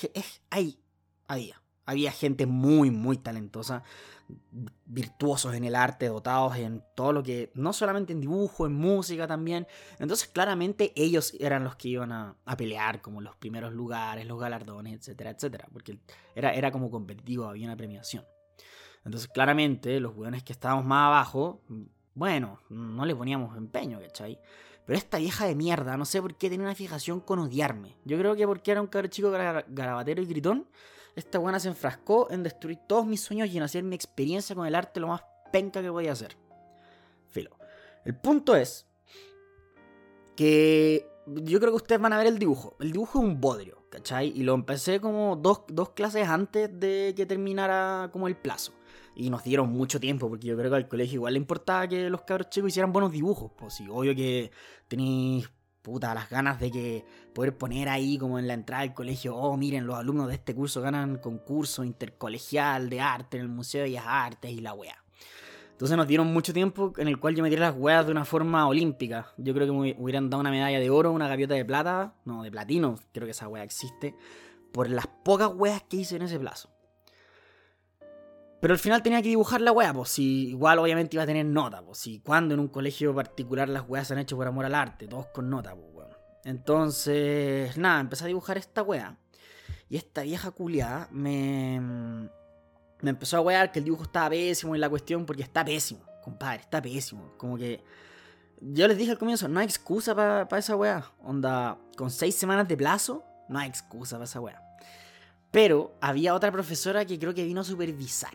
hay, 0.49 0.79
había, 1.27 1.61
había 1.85 2.11
gente 2.11 2.47
muy, 2.47 2.89
muy 2.89 3.17
talentosa 3.17 3.83
virtuosos 4.85 5.55
en 5.55 5.63
el 5.63 5.75
arte, 5.75 6.07
dotados 6.07 6.55
en 6.57 6.83
todo 6.95 7.13
lo 7.13 7.23
que, 7.23 7.51
no 7.55 7.73
solamente 7.73 8.13
en 8.13 8.21
dibujo, 8.21 8.65
en 8.65 8.73
música 8.73 9.27
también. 9.27 9.67
Entonces 9.99 10.27
claramente 10.27 10.93
ellos 10.95 11.33
eran 11.39 11.63
los 11.63 11.75
que 11.75 11.89
iban 11.89 12.11
a, 12.11 12.35
pelear 12.57 13.01
como 13.01 13.21
los 13.21 13.35
primeros 13.35 13.73
lugares, 13.73 14.25
los 14.25 14.39
galardones, 14.39 14.99
etcétera, 14.99 15.31
etcétera, 15.31 15.67
porque 15.71 15.99
era, 16.35 16.53
era 16.53 16.71
como 16.71 16.89
competitivo, 16.91 17.45
había 17.45 17.67
una 17.67 17.77
premiación. 17.77 18.25
Entonces 19.05 19.29
claramente 19.29 19.99
los 19.99 20.15
weones 20.15 20.43
que 20.43 20.53
estábamos 20.53 20.85
más 20.85 21.07
abajo, 21.07 21.61
bueno, 22.15 22.59
no 22.69 23.05
le 23.05 23.15
poníamos 23.15 23.57
empeño, 23.57 23.99
¿cachai? 23.99 24.39
Pero 24.85 24.97
esta 24.97 25.17
vieja 25.17 25.45
de 25.45 25.55
mierda, 25.55 25.95
no 25.97 26.05
sé 26.05 26.21
por 26.21 26.35
qué 26.35 26.49
tenía 26.49 26.65
una 26.65 26.75
fijación 26.75 27.21
con 27.21 27.39
odiarme. 27.39 27.95
Yo 28.03 28.17
creo 28.17 28.35
que 28.35 28.45
porque 28.45 28.71
era 28.71 28.81
un 28.81 28.87
cabrón 28.87 29.11
chico 29.11 29.31
garabatero 29.31 30.21
y 30.21 30.25
gritón, 30.25 30.67
esta 31.15 31.39
buena 31.39 31.59
se 31.59 31.67
enfrascó 31.67 32.29
en 32.31 32.43
destruir 32.43 32.79
todos 32.87 33.05
mis 33.05 33.21
sueños 33.21 33.49
y 33.49 33.57
en 33.57 33.63
hacer 33.63 33.83
mi 33.83 33.95
experiencia 33.95 34.55
con 34.55 34.65
el 34.65 34.75
arte 34.75 34.99
lo 34.99 35.07
más 35.07 35.21
penca 35.51 35.81
que 35.81 35.91
podía 35.91 36.11
hacer. 36.11 36.35
Filo. 37.29 37.57
El 38.05 38.15
punto 38.15 38.55
es 38.55 38.85
que 40.35 41.07
yo 41.27 41.59
creo 41.59 41.71
que 41.71 41.77
ustedes 41.77 42.01
van 42.01 42.13
a 42.13 42.17
ver 42.17 42.27
el 42.27 42.39
dibujo. 42.39 42.75
El 42.79 42.91
dibujo 42.91 43.19
es 43.19 43.25
un 43.25 43.39
bodrio, 43.39 43.85
¿cachai? 43.89 44.33
Y 44.35 44.43
lo 44.43 44.55
empecé 44.55 44.99
como 44.99 45.35
dos, 45.35 45.63
dos 45.67 45.91
clases 45.91 46.27
antes 46.27 46.69
de 46.79 47.13
que 47.15 47.25
terminara 47.25 48.09
como 48.11 48.27
el 48.27 48.35
plazo. 48.35 48.73
Y 49.15 49.29
nos 49.29 49.43
dieron 49.43 49.69
mucho 49.69 49.99
tiempo, 49.99 50.27
porque 50.27 50.47
yo 50.47 50.57
creo 50.57 50.71
que 50.71 50.77
al 50.77 50.87
colegio 50.87 51.15
igual 51.15 51.33
le 51.33 51.39
importaba 51.39 51.87
que 51.87 52.09
los 52.09 52.21
cabros 52.23 52.49
chicos 52.49 52.69
hicieran 52.69 52.91
buenos 52.91 53.11
dibujos. 53.11 53.51
Pues 53.55 53.75
sí, 53.75 53.87
obvio 53.89 54.15
que 54.15 54.51
tenéis 54.87 55.49
puta, 55.83 56.15
las 56.15 56.29
ganas 56.29 56.59
de 56.59 56.71
que 56.71 57.05
poder 57.33 57.57
poner 57.57 57.89
ahí 57.89 58.17
como 58.17 58.39
en 58.39 58.47
la 58.47 58.53
entrada 58.53 58.83
del 58.83 58.93
colegio, 58.93 59.35
oh, 59.35 59.57
miren, 59.57 59.85
los 59.85 59.97
alumnos 59.97 60.27
de 60.27 60.35
este 60.35 60.53
curso 60.53 60.81
ganan 60.81 61.17
concurso 61.17 61.83
intercolegial 61.83 62.89
de 62.89 63.01
arte 63.01 63.37
en 63.37 63.43
el 63.43 63.49
Museo 63.49 63.81
de 63.81 63.89
Bellas 63.89 64.05
Artes 64.07 64.51
y 64.51 64.61
la 64.61 64.73
wea. 64.73 65.03
Entonces 65.71 65.97
nos 65.97 66.07
dieron 66.07 66.27
mucho 66.27 66.53
tiempo 66.53 66.93
en 66.97 67.07
el 67.07 67.19
cual 67.19 67.35
yo 67.35 67.43
me 67.43 67.49
tiré 67.49 67.61
las 67.61 67.75
weas 67.75 68.05
de 68.05 68.11
una 68.11 68.25
forma 68.25 68.67
olímpica. 68.67 69.33
Yo 69.37 69.53
creo 69.53 69.65
que 69.65 69.73
me 69.73 69.95
hubieran 69.97 70.29
dado 70.29 70.41
una 70.41 70.51
medalla 70.51 70.79
de 70.79 70.89
oro, 70.89 71.11
una 71.11 71.27
gaviota 71.27 71.55
de 71.55 71.65
plata, 71.65 72.13
no, 72.25 72.43
de 72.43 72.51
platino, 72.51 72.99
creo 73.11 73.25
que 73.25 73.31
esa 73.31 73.47
wea 73.47 73.63
existe, 73.63 74.15
por 74.71 74.89
las 74.89 75.07
pocas 75.07 75.51
weas 75.53 75.81
que 75.83 75.97
hice 75.97 76.15
en 76.15 76.21
ese 76.21 76.39
plazo. 76.39 76.69
Pero 78.61 78.75
al 78.75 78.79
final 78.79 79.03
tenía 79.03 79.21
que 79.21 79.27
dibujar 79.27 79.59
la 79.59 79.73
wea, 79.73 79.93
pues 79.93 80.09
si 80.09 80.49
igual 80.49 80.79
obviamente 80.79 81.17
iba 81.17 81.23
a 81.23 81.27
tener 81.27 81.45
nota, 81.45 81.81
pues 81.81 81.97
si 81.97 82.19
cuando 82.19 82.53
en 82.53 82.61
un 82.61 82.69
colegio 82.69 83.13
particular 83.13 83.67
las 83.67 83.83
weas 83.89 84.07
se 84.07 84.13
han 84.13 84.19
hecho 84.19 84.37
por 84.37 84.47
amor 84.47 84.65
al 84.65 84.75
arte, 84.75 85.07
todos 85.07 85.25
con 85.27 85.49
nota, 85.49 85.75
pues. 85.75 85.92
Entonces, 86.45 87.77
nada, 87.77 88.01
empecé 88.01 88.25
a 88.25 88.27
dibujar 88.27 88.57
esta 88.57 88.83
wea. 88.83 89.17
Y 89.89 89.97
esta 89.97 90.23
vieja 90.23 90.51
culiada 90.51 91.07
me, 91.11 91.79
me 93.01 93.09
empezó 93.09 93.37
a 93.37 93.41
wear 93.41 93.71
que 93.71 93.79
el 93.79 93.85
dibujo 93.85 94.03
estaba 94.03 94.29
pésimo 94.29 94.75
y 94.75 94.79
la 94.79 94.89
cuestión, 94.89 95.25
porque 95.25 95.43
está 95.43 95.63
pésimo, 95.63 96.01
compadre, 96.23 96.61
está 96.61 96.81
pésimo. 96.81 97.33
Como 97.37 97.57
que 97.57 97.83
yo 98.59 98.87
les 98.87 98.97
dije 98.97 99.11
al 99.11 99.17
comienzo, 99.17 99.47
no 99.47 99.59
hay 99.59 99.65
excusa 99.65 100.15
para 100.15 100.57
esa 100.57 100.75
wea. 100.75 101.05
Onda, 101.21 101.77
con 101.97 102.09
seis 102.09 102.35
semanas 102.35 102.67
de 102.67 102.77
plazo, 102.77 103.23
no 103.49 103.59
hay 103.59 103.69
excusa 103.69 104.15
para 104.15 104.25
esa 104.25 104.39
wea. 104.39 104.61
Pero 105.51 105.95
había 106.01 106.33
otra 106.33 106.51
profesora 106.51 107.05
que 107.05 107.19
creo 107.19 107.33
que 107.33 107.43
vino 107.43 107.61
a 107.61 107.63
supervisar. 107.63 108.33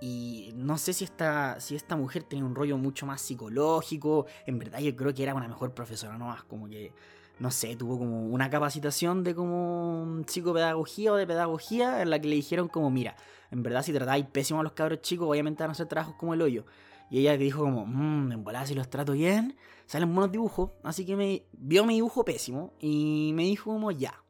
Y 0.00 0.52
no 0.54 0.78
sé 0.78 0.92
si 0.92 1.04
esta, 1.04 1.60
si 1.60 1.74
esta 1.74 1.96
mujer 1.96 2.22
tenía 2.22 2.44
un 2.44 2.54
rollo 2.54 2.78
mucho 2.78 3.06
más 3.06 3.20
psicológico. 3.20 4.26
En 4.46 4.58
verdad 4.58 4.78
yo 4.78 4.94
creo 4.94 5.12
que 5.12 5.22
era 5.22 5.34
una 5.34 5.48
mejor 5.48 5.74
profesora, 5.74 6.16
no 6.16 6.26
más 6.26 6.44
como 6.44 6.68
que, 6.68 6.92
no 7.38 7.50
sé, 7.50 7.76
tuvo 7.76 7.98
como 7.98 8.26
una 8.26 8.50
capacitación 8.50 9.24
de 9.24 9.34
como 9.34 10.22
psicopedagogía 10.26 11.12
o 11.12 11.16
de 11.16 11.26
pedagogía 11.26 12.02
en 12.02 12.10
la 12.10 12.18
que 12.18 12.28
le 12.28 12.36
dijeron 12.36 12.68
como, 12.68 12.90
mira, 12.90 13.16
en 13.50 13.62
verdad 13.62 13.82
si 13.82 13.92
tratáis 13.92 14.26
pésimo 14.26 14.60
a 14.60 14.62
los 14.62 14.72
cabros 14.72 15.00
chicos, 15.02 15.28
obviamente 15.28 15.62
van 15.62 15.70
a 15.70 15.72
hacer 15.72 15.86
trabajos 15.86 16.14
como 16.18 16.34
el 16.34 16.42
hoyo. 16.42 16.64
Y 17.10 17.20
ella 17.20 17.36
dijo 17.36 17.62
como, 17.62 17.86
mmm, 17.86 18.32
en 18.32 18.66
si 18.66 18.74
los 18.74 18.90
trato 18.90 19.12
bien, 19.12 19.56
salen 19.86 20.12
buenos 20.14 20.32
dibujos. 20.32 20.72
Así 20.82 21.06
que 21.06 21.14
me 21.14 21.44
vio 21.52 21.84
mi 21.84 21.94
dibujo 21.94 22.24
pésimo 22.24 22.74
y 22.80 23.32
me 23.34 23.44
dijo 23.44 23.70
como, 23.70 23.92
ya. 23.92 24.22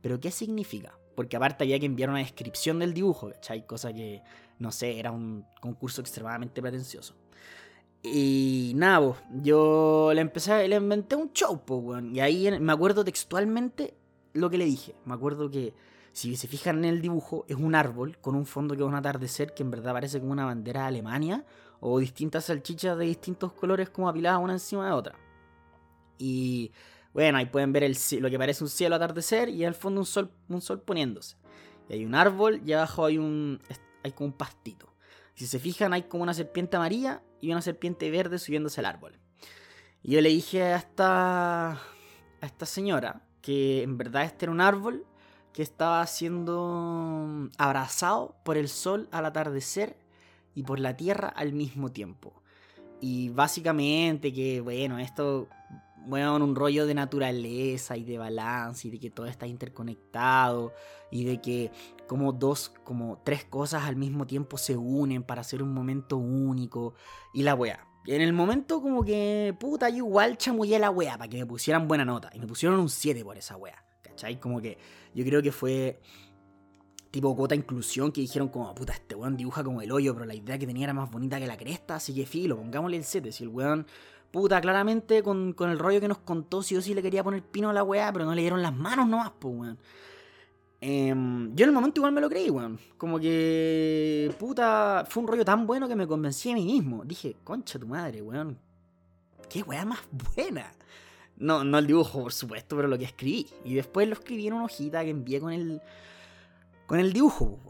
Pero 0.00 0.20
¿qué 0.20 0.30
significa? 0.30 0.96
porque 1.14 1.36
aparte 1.36 1.64
había 1.64 1.78
que 1.78 1.86
enviar 1.86 2.10
una 2.10 2.20
descripción 2.20 2.78
del 2.78 2.94
dibujo, 2.94 3.30
¿cachai? 3.30 3.66
Cosa 3.66 3.92
que, 3.92 4.22
no 4.58 4.72
sé, 4.72 4.98
era 4.98 5.10
un 5.10 5.44
concurso 5.60 6.00
extremadamente 6.00 6.60
pretencioso. 6.60 7.14
Y 8.02 8.72
nada, 8.74 9.14
yo 9.42 10.10
le 10.12 10.20
empecé, 10.20 10.66
le 10.66 10.76
inventé 10.76 11.14
un 11.14 11.32
show, 11.32 11.62
weón. 11.68 12.14
Y 12.14 12.20
ahí 12.20 12.48
me 12.58 12.72
acuerdo 12.72 13.04
textualmente 13.04 13.94
lo 14.32 14.50
que 14.50 14.58
le 14.58 14.64
dije. 14.64 14.94
Me 15.04 15.14
acuerdo 15.14 15.50
que, 15.50 15.72
si 16.12 16.36
se 16.36 16.48
fijan 16.48 16.78
en 16.78 16.84
el 16.86 17.00
dibujo, 17.00 17.44
es 17.48 17.56
un 17.56 17.74
árbol 17.74 18.18
con 18.18 18.34
un 18.34 18.44
fondo 18.44 18.74
que 18.74 18.82
es 18.82 18.88
un 18.88 18.94
atardecer 18.94 19.54
que 19.54 19.62
en 19.62 19.70
verdad 19.70 19.92
parece 19.92 20.18
como 20.18 20.32
una 20.32 20.46
bandera 20.46 20.82
de 20.82 20.88
Alemania 20.88 21.44
o 21.80 21.98
distintas 21.98 22.46
salchichas 22.46 22.98
de 22.98 23.04
distintos 23.04 23.52
colores 23.52 23.88
como 23.90 24.08
apiladas 24.08 24.42
una 24.42 24.54
encima 24.54 24.86
de 24.86 24.92
otra. 24.92 25.14
Y 26.18 26.72
bueno, 27.14 27.38
ahí 27.38 27.46
pueden 27.46 27.72
ver 27.72 27.84
el, 27.84 27.96
lo 28.20 28.30
que 28.30 28.38
parece 28.38 28.64
un 28.64 28.70
cielo 28.70 28.96
atardecer 28.96 29.48
y 29.48 29.64
al 29.64 29.74
fondo 29.74 30.00
un 30.00 30.06
sol, 30.06 30.30
un 30.48 30.60
sol 30.60 30.80
poniéndose. 30.80 31.36
Y 31.88 31.94
hay 31.94 32.04
un 32.04 32.14
árbol 32.14 32.62
y 32.64 32.72
abajo 32.72 33.04
hay 33.04 33.18
un, 33.18 33.60
hay 34.02 34.12
como 34.12 34.28
un 34.28 34.32
pastito. 34.32 34.91
Si 35.42 35.48
se 35.48 35.58
fijan, 35.58 35.92
hay 35.92 36.04
como 36.04 36.22
una 36.22 36.34
serpiente 36.34 36.76
amarilla 36.76 37.20
y 37.40 37.50
una 37.50 37.62
serpiente 37.62 38.08
verde 38.12 38.38
subiéndose 38.38 38.78
al 38.78 38.86
árbol. 38.86 39.18
Y 40.00 40.12
yo 40.12 40.20
le 40.20 40.28
dije 40.28 40.62
a 40.62 40.76
esta, 40.76 41.70
a 41.72 42.46
esta 42.46 42.64
señora 42.64 43.26
que 43.40 43.82
en 43.82 43.98
verdad 43.98 44.22
este 44.22 44.44
era 44.44 44.52
un 44.52 44.60
árbol 44.60 45.04
que 45.52 45.64
estaba 45.64 46.06
siendo 46.06 47.50
abrazado 47.58 48.36
por 48.44 48.56
el 48.56 48.68
sol 48.68 49.08
al 49.10 49.26
atardecer 49.26 49.96
y 50.54 50.62
por 50.62 50.78
la 50.78 50.96
tierra 50.96 51.26
al 51.26 51.52
mismo 51.52 51.90
tiempo. 51.90 52.40
Y 53.00 53.30
básicamente 53.30 54.32
que, 54.32 54.60
bueno, 54.60 55.00
esto, 55.00 55.48
bueno, 56.06 56.36
un 56.36 56.54
rollo 56.54 56.86
de 56.86 56.94
naturaleza 56.94 57.96
y 57.96 58.04
de 58.04 58.18
balance 58.18 58.88
y 58.88 58.90
de 58.90 58.98
que 58.98 59.10
todo 59.10 59.26
está 59.26 59.46
interconectado 59.46 60.72
y 61.10 61.24
de 61.24 61.40
que 61.40 61.70
como 62.06 62.32
dos, 62.32 62.70
como 62.84 63.20
tres 63.24 63.44
cosas 63.44 63.84
al 63.84 63.96
mismo 63.96 64.26
tiempo 64.26 64.58
se 64.58 64.76
unen 64.76 65.22
para 65.22 65.42
hacer 65.42 65.62
un 65.62 65.72
momento 65.72 66.16
único 66.16 66.94
y 67.32 67.42
la 67.42 67.54
weá. 67.54 67.86
En 68.06 68.20
el 68.20 68.32
momento 68.32 68.82
como 68.82 69.04
que, 69.04 69.54
puta, 69.60 69.88
yo 69.88 69.98
igual 69.98 70.36
chamullé 70.36 70.78
la 70.78 70.90
weá 70.90 71.16
para 71.16 71.30
que 71.30 71.38
me 71.38 71.46
pusieran 71.46 71.86
buena 71.86 72.04
nota. 72.04 72.30
Y 72.34 72.40
me 72.40 72.46
pusieron 72.46 72.80
un 72.80 72.88
7 72.88 73.24
por 73.24 73.38
esa 73.38 73.56
weá. 73.56 73.84
¿Cachai? 74.02 74.40
Como 74.40 74.60
que 74.60 74.76
yo 75.14 75.24
creo 75.24 75.40
que 75.40 75.52
fue 75.52 76.00
tipo 77.12 77.36
cuota 77.36 77.54
inclusión 77.54 78.10
que 78.10 78.22
dijeron 78.22 78.48
como, 78.48 78.74
puta, 78.74 78.94
este 78.94 79.14
weón 79.14 79.36
dibuja 79.36 79.62
como 79.62 79.82
el 79.82 79.92
hoyo, 79.92 80.14
pero 80.14 80.26
la 80.26 80.34
idea 80.34 80.58
que 80.58 80.66
tenía 80.66 80.84
era 80.84 80.94
más 80.94 81.10
bonita 81.10 81.38
que 81.38 81.46
la 81.46 81.56
cresta, 81.56 81.96
así 81.96 82.12
que 82.14 82.26
filo, 82.26 82.56
pongámosle 82.56 82.96
el 82.96 83.04
7. 83.04 83.30
Si 83.30 83.44
el 83.44 83.50
weón, 83.50 83.86
puta, 84.32 84.60
claramente 84.60 85.22
con, 85.22 85.52
con 85.52 85.70
el 85.70 85.78
rollo 85.78 86.00
que 86.00 86.08
nos 86.08 86.18
contó, 86.18 86.62
sí 86.62 86.74
o 86.74 86.82
sí 86.82 86.94
le 86.94 87.02
quería 87.02 87.22
poner 87.22 87.42
pino 87.42 87.70
a 87.70 87.72
la 87.72 87.84
weá, 87.84 88.12
pero 88.12 88.24
no 88.24 88.34
le 88.34 88.40
dieron 88.40 88.62
las 88.62 88.74
manos 88.74 89.06
nomás, 89.06 89.30
pues 89.38 89.54
weón. 89.54 89.78
Em, 90.80 91.54
yo 91.54 91.64
en 91.64 91.68
el 91.68 91.74
momento 91.74 92.00
igual 92.00 92.12
me 92.12 92.20
lo 92.20 92.28
creí, 92.28 92.50
weón. 92.50 92.80
Como 92.98 93.20
que, 93.20 94.34
puta, 94.40 95.04
fue 95.08 95.22
un 95.22 95.28
rollo 95.28 95.44
tan 95.44 95.64
bueno 95.64 95.86
que 95.86 95.94
me 95.94 96.08
convencí 96.08 96.50
a 96.50 96.54
mí 96.54 96.64
mismo. 96.64 97.04
Dije, 97.04 97.36
concha 97.44 97.78
tu 97.78 97.86
madre, 97.86 98.20
weón. 98.20 98.58
Qué 99.48 99.62
weá 99.62 99.84
más 99.84 100.00
buena. 100.34 100.72
No, 101.36 101.62
no 101.62 101.78
el 101.78 101.86
dibujo, 101.86 102.22
por 102.22 102.32
supuesto, 102.32 102.74
pero 102.74 102.88
lo 102.88 102.98
que 102.98 103.04
escribí. 103.04 103.46
Y 103.64 103.74
después 103.74 104.08
lo 104.08 104.14
escribí 104.14 104.48
en 104.48 104.54
una 104.54 104.64
hojita 104.64 105.04
que 105.04 105.10
envié 105.10 105.40
con 105.40 105.52
el, 105.52 105.80
con 106.86 106.98
el 106.98 107.12
dibujo. 107.12 107.60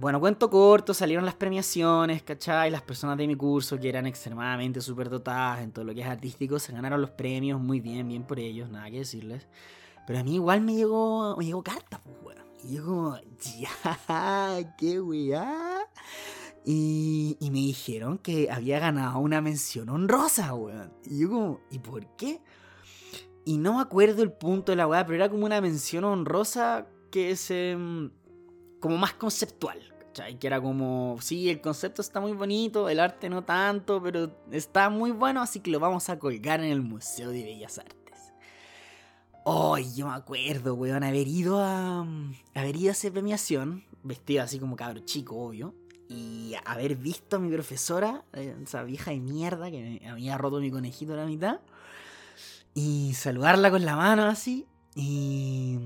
Bueno, 0.00 0.20
cuento 0.20 0.48
corto, 0.48 0.94
salieron 0.94 1.24
las 1.24 1.34
premiaciones, 1.34 2.22
¿cachai? 2.22 2.70
Las 2.70 2.82
personas 2.82 3.18
de 3.18 3.26
mi 3.26 3.34
curso 3.34 3.80
que 3.80 3.88
eran 3.88 4.06
extremadamente 4.06 4.78
dotadas 4.78 5.60
en 5.60 5.72
todo 5.72 5.84
lo 5.84 5.92
que 5.92 6.02
es 6.02 6.06
artístico 6.06 6.60
se 6.60 6.72
ganaron 6.72 7.00
los 7.00 7.10
premios, 7.10 7.60
muy 7.60 7.80
bien, 7.80 8.06
bien 8.06 8.22
por 8.22 8.38
ellos, 8.38 8.70
nada 8.70 8.88
que 8.92 8.98
decirles. 8.98 9.48
Pero 10.06 10.20
a 10.20 10.22
mí 10.22 10.36
igual 10.36 10.60
me 10.60 10.76
llegó, 10.76 11.36
me 11.36 11.46
llegó 11.46 11.64
carta, 11.64 12.00
pues, 12.04 12.16
weón. 12.22 12.46
Y 12.62 12.76
yo 12.76 12.84
como, 12.84 13.16
ya, 13.58 14.76
qué 14.78 15.00
weá. 15.00 15.80
Y, 16.64 17.36
y, 17.40 17.50
me 17.50 17.58
dijeron 17.58 18.18
que 18.18 18.52
había 18.52 18.78
ganado 18.78 19.18
una 19.18 19.40
mención 19.40 19.88
honrosa, 19.88 20.54
weón. 20.54 20.92
Y 21.06 21.22
yo 21.22 21.28
como, 21.28 21.60
¿y 21.72 21.80
por 21.80 22.06
qué? 22.14 22.40
Y 23.44 23.58
no 23.58 23.74
me 23.74 23.82
acuerdo 23.82 24.22
el 24.22 24.30
punto 24.30 24.70
de 24.70 24.76
la 24.76 24.86
weá, 24.86 25.04
pero 25.04 25.16
era 25.16 25.28
como 25.28 25.44
una 25.44 25.60
mención 25.60 26.04
honrosa 26.04 26.86
que 27.10 27.30
es 27.30 27.50
em, 27.50 28.10
como 28.80 28.96
más 28.96 29.14
conceptual. 29.14 29.80
¿cachai? 29.98 30.38
Que 30.38 30.46
era 30.46 30.60
como, 30.60 31.16
sí, 31.20 31.48
el 31.48 31.60
concepto 31.60 32.02
está 32.02 32.20
muy 32.20 32.32
bonito, 32.32 32.88
el 32.88 33.00
arte 33.00 33.28
no 33.28 33.44
tanto, 33.44 34.02
pero 34.02 34.30
está 34.50 34.90
muy 34.90 35.10
bueno, 35.10 35.42
así 35.42 35.60
que 35.60 35.70
lo 35.70 35.80
vamos 35.80 36.08
a 36.08 36.18
colgar 36.18 36.60
en 36.60 36.70
el 36.70 36.82
Museo 36.82 37.30
de 37.30 37.44
Bellas 37.44 37.78
Artes. 37.78 37.98
Oh, 39.50 39.78
yo 39.78 40.08
me 40.08 40.14
acuerdo, 40.14 40.74
weón, 40.74 41.02
haber 41.04 41.26
ido 41.26 41.58
a. 41.58 42.06
haber 42.54 42.76
ido 42.76 42.90
a 42.90 42.92
esa 42.92 43.10
premiación, 43.10 43.84
vestido 44.02 44.42
así 44.42 44.58
como 44.58 44.76
cabro 44.76 45.00
chico, 45.00 45.36
obvio. 45.36 45.74
Y 46.06 46.54
haber 46.66 46.96
visto 46.96 47.36
a 47.36 47.38
mi 47.38 47.50
profesora, 47.50 48.24
eh, 48.34 48.54
esa 48.62 48.82
vieja 48.82 49.10
de 49.10 49.20
mierda 49.20 49.70
que 49.70 50.00
me 50.02 50.08
había 50.08 50.36
roto 50.36 50.60
mi 50.60 50.70
conejito 50.70 51.14
a 51.14 51.16
la 51.16 51.24
mitad. 51.24 51.60
Y 52.74 53.14
saludarla 53.14 53.70
con 53.70 53.86
la 53.86 53.96
mano 53.96 54.24
así. 54.26 54.66
Y. 54.94 55.78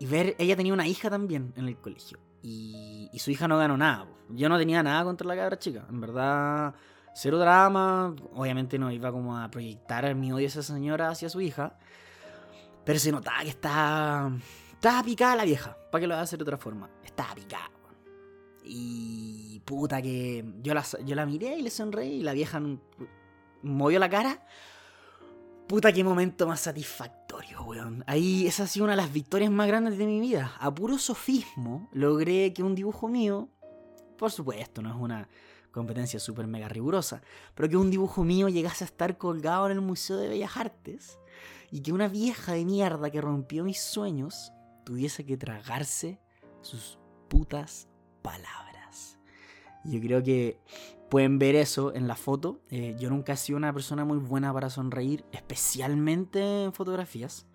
Y 0.00 0.06
ver, 0.06 0.34
ella 0.38 0.56
tenía 0.56 0.72
una 0.72 0.88
hija 0.88 1.10
también 1.10 1.52
en 1.56 1.68
el 1.68 1.76
colegio. 1.76 2.18
Y, 2.42 3.10
y 3.12 3.18
su 3.18 3.30
hija 3.30 3.46
no 3.46 3.58
ganó 3.58 3.76
nada. 3.76 4.06
Yo 4.30 4.48
no 4.48 4.58
tenía 4.58 4.82
nada 4.82 5.04
contra 5.04 5.26
la 5.26 5.36
cabra 5.36 5.58
chica. 5.58 5.84
En 5.90 6.00
verdad, 6.00 6.74
cero 7.14 7.38
drama. 7.38 8.16
Obviamente 8.34 8.78
no 8.78 8.90
iba 8.90 9.12
como 9.12 9.36
a 9.36 9.50
proyectar 9.50 10.12
mi 10.14 10.32
odio 10.32 10.46
a 10.46 10.48
esa 10.48 10.62
señora 10.62 11.10
hacia 11.10 11.28
su 11.28 11.42
hija. 11.42 11.76
Pero 12.82 12.98
se 12.98 13.12
notaba 13.12 13.42
que 13.42 13.50
estaba. 13.50 14.32
Estaba 14.72 15.02
picada 15.02 15.36
la 15.36 15.44
vieja. 15.44 15.76
¿Para 15.92 16.00
qué 16.00 16.06
lo 16.06 16.14
voy 16.14 16.20
a 16.20 16.22
hacer 16.22 16.38
de 16.38 16.44
otra 16.44 16.56
forma? 16.56 16.88
Estaba 17.04 17.34
picada. 17.34 17.70
Y. 18.64 19.60
Puta 19.66 20.00
que. 20.00 20.42
Yo 20.62 20.72
la, 20.72 20.82
yo 21.04 21.14
la 21.14 21.26
miré 21.26 21.58
y 21.58 21.62
le 21.62 21.68
sonreí 21.68 22.20
y 22.20 22.22
la 22.22 22.32
vieja 22.32 22.58
movió 23.62 23.98
la 23.98 24.08
cara. 24.08 24.46
Puta 25.70 25.92
qué 25.92 26.02
momento 26.02 26.48
más 26.48 26.62
satisfactorio, 26.62 27.62
weón. 27.62 28.02
Ahí 28.08 28.44
esa 28.44 28.64
ha 28.64 28.66
sido 28.66 28.86
una 28.86 28.94
de 28.94 29.02
las 29.02 29.12
victorias 29.12 29.52
más 29.52 29.68
grandes 29.68 29.98
de 29.98 30.04
mi 30.04 30.18
vida. 30.18 30.52
A 30.58 30.74
puro 30.74 30.98
sofismo 30.98 31.88
logré 31.92 32.52
que 32.52 32.64
un 32.64 32.74
dibujo 32.74 33.06
mío. 33.06 33.48
Por 34.18 34.32
supuesto, 34.32 34.82
no 34.82 34.90
es 34.90 34.96
una 34.96 35.28
competencia 35.70 36.18
súper 36.18 36.48
mega 36.48 36.68
rigurosa. 36.68 37.22
Pero 37.54 37.68
que 37.68 37.76
un 37.76 37.88
dibujo 37.88 38.24
mío 38.24 38.48
llegase 38.48 38.82
a 38.82 38.86
estar 38.86 39.16
colgado 39.16 39.66
en 39.66 39.72
el 39.74 39.80
Museo 39.80 40.16
de 40.16 40.28
Bellas 40.28 40.56
Artes 40.56 41.20
y 41.70 41.82
que 41.82 41.92
una 41.92 42.08
vieja 42.08 42.54
de 42.54 42.64
mierda 42.64 43.08
que 43.08 43.20
rompió 43.20 43.62
mis 43.62 43.78
sueños 43.78 44.52
tuviese 44.84 45.24
que 45.24 45.36
tragarse 45.36 46.20
sus 46.62 46.98
putas 47.28 47.86
palabras. 48.22 49.20
Yo 49.84 50.00
creo 50.00 50.20
que 50.20 50.58
pueden 51.10 51.38
ver 51.38 51.56
eso 51.56 51.92
en 51.94 52.08
la 52.08 52.14
foto. 52.16 52.60
Eh, 52.70 52.96
yo 52.98 53.10
nunca 53.10 53.34
he 53.34 53.36
sido 53.36 53.58
una 53.58 53.72
persona 53.72 54.04
muy 54.04 54.18
buena 54.18 54.54
para 54.54 54.70
sonreír, 54.70 55.24
especialmente 55.32 56.64
en 56.64 56.72
fotografías. 56.72 57.46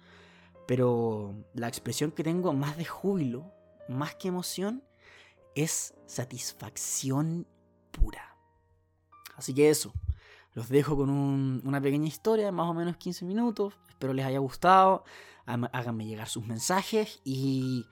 Pero 0.67 1.33
la 1.53 1.67
expresión 1.67 2.11
que 2.11 2.23
tengo 2.23 2.53
más 2.53 2.77
de 2.77 2.85
júbilo, 2.85 3.51
más 3.87 4.15
que 4.15 4.27
emoción, 4.27 4.83
es 5.55 5.93
satisfacción 6.05 7.47
pura. 7.91 8.35
Así 9.35 9.53
que 9.53 9.69
eso, 9.69 9.93
los 10.53 10.69
dejo 10.69 10.97
con 10.97 11.09
una 11.09 11.81
pequeña 11.81 12.07
historia 12.07 12.51
más 12.51 12.69
o 12.69 12.73
menos 12.73 12.97
15 12.97 13.25
minutos. 13.25 13.73
Espero 13.87 14.13
les 14.13 14.25
haya 14.25 14.39
gustado. 14.39 15.05
Háganme 15.45 16.05
llegar 16.05 16.27
sus 16.27 16.45
mensajes 16.45 17.21
y... 17.23 17.85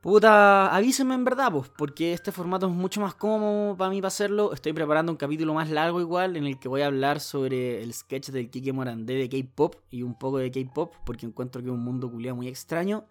Puta, 0.00 0.74
avísenme 0.74 1.14
en 1.14 1.24
verdad, 1.24 1.52
pues, 1.52 1.68
porque 1.76 2.14
este 2.14 2.32
formato 2.32 2.66
es 2.66 2.72
mucho 2.72 3.02
más 3.02 3.14
cómodo 3.14 3.76
para 3.76 3.90
mí 3.90 4.00
para 4.00 4.08
hacerlo. 4.08 4.54
Estoy 4.54 4.72
preparando 4.72 5.12
un 5.12 5.18
capítulo 5.18 5.52
más 5.52 5.68
largo 5.68 6.00
igual, 6.00 6.38
en 6.38 6.46
el 6.46 6.58
que 6.58 6.68
voy 6.68 6.80
a 6.80 6.86
hablar 6.86 7.20
sobre 7.20 7.82
el 7.82 7.92
sketch 7.92 8.30
del 8.30 8.48
Kike 8.48 8.72
Morandé 8.72 9.12
de 9.12 9.28
K-Pop 9.28 9.74
y 9.90 10.02
un 10.02 10.18
poco 10.18 10.38
de 10.38 10.50
K-Pop, 10.50 10.94
porque 11.04 11.26
encuentro 11.26 11.60
que 11.60 11.68
es 11.68 11.74
un 11.74 11.84
mundo 11.84 12.10
culiado 12.10 12.34
muy 12.34 12.48
extraño 12.48 13.04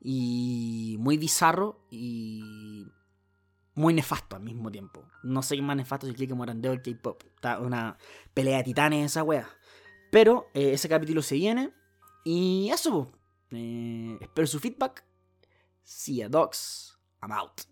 y 0.00 0.96
muy 0.98 1.16
bizarro 1.16 1.78
y 1.90 2.88
muy 3.76 3.94
nefasto 3.94 4.34
al 4.34 4.42
mismo 4.42 4.68
tiempo. 4.72 5.04
No 5.22 5.44
sé 5.44 5.54
qué 5.54 5.62
más 5.62 5.76
nefasto 5.76 6.08
si 6.08 6.14
Kike 6.14 6.34
Morandé 6.34 6.70
o 6.70 6.72
el 6.72 6.82
K-Pop. 6.82 7.22
Está 7.36 7.60
una 7.60 7.96
pelea 8.34 8.58
de 8.58 8.64
titanes 8.64 9.12
esa 9.12 9.22
wea. 9.22 9.48
Pero 10.10 10.48
eh, 10.54 10.72
ese 10.72 10.88
capítulo 10.88 11.22
se 11.22 11.36
viene. 11.36 11.72
Y 12.24 12.68
eso, 12.72 13.12
eh, 13.52 14.18
espero 14.20 14.48
su 14.48 14.58
feedback. 14.58 15.04
See 15.82 16.16
ya, 16.16 16.28
dogs. 16.28 16.98
I'm 17.22 17.32
out. 17.32 17.62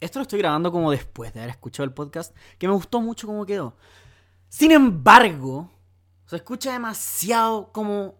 Esto 0.00 0.18
lo 0.18 0.22
estoy 0.22 0.40
grabando 0.40 0.72
como 0.72 0.90
después 0.90 1.32
de 1.32 1.40
haber 1.40 1.50
escuchado 1.50 1.84
el 1.84 1.94
podcast, 1.94 2.36
que 2.58 2.66
me 2.66 2.74
gustó 2.74 3.00
mucho 3.00 3.26
cómo 3.26 3.46
quedó. 3.46 3.76
Sin 4.48 4.72
embargo, 4.72 5.70
se 6.26 6.36
escucha 6.36 6.72
demasiado 6.72 7.70
como 7.72 8.16